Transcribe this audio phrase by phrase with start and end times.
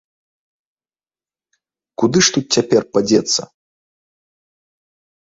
[2.03, 3.41] Куды ж тут цяпер падзецца?!